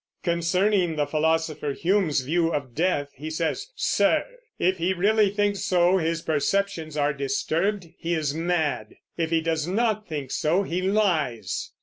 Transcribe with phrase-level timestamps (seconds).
[0.23, 4.25] Concerning the philosopher Hume's view of death he says: "Sir,
[4.57, 8.95] if he really thinks so, his perceptions are disturbed, he is mad.
[9.15, 11.73] If he does not think so, he lies."